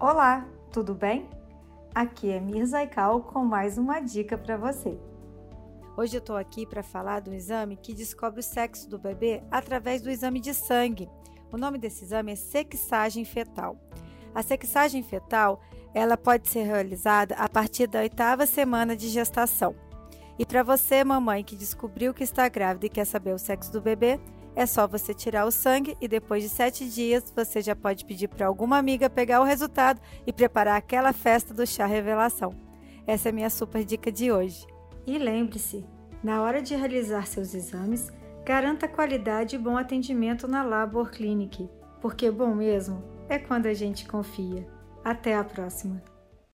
[0.00, 1.28] Olá, tudo bem?
[1.94, 4.98] Aqui é Mirza Aikal com mais uma dica para você.
[5.94, 10.00] Hoje eu estou aqui para falar do exame que descobre o sexo do bebê através
[10.00, 11.06] do exame de sangue.
[11.52, 13.76] O nome desse exame é sexagem fetal.
[14.34, 15.60] A sexagem fetal
[15.92, 19.74] ela pode ser realizada a partir da oitava semana de gestação.
[20.38, 23.82] E para você, mamãe, que descobriu que está grávida e quer saber o sexo do
[23.82, 24.18] bebê,
[24.60, 28.28] é só você tirar o sangue e depois de sete dias você já pode pedir
[28.28, 32.54] para alguma amiga pegar o resultado e preparar aquela festa do chá revelação.
[33.06, 34.66] Essa é a minha super dica de hoje.
[35.06, 35.82] E lembre-se,
[36.22, 38.12] na hora de realizar seus exames,
[38.44, 41.66] garanta qualidade e bom atendimento na Labor Clinic,
[41.98, 44.68] porque bom mesmo é quando a gente confia.
[45.02, 46.02] Até a próxima!